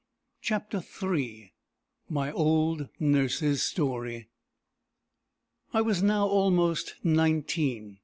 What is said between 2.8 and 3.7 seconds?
Nurses